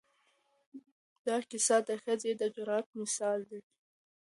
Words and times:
دا 1.25 1.37
کیسه 1.49 1.77
د 1.87 1.89
ښځې 2.03 2.31
د 2.39 2.41
جرأت 2.55 2.87
مثال 3.01 3.39
دی. 3.49 3.61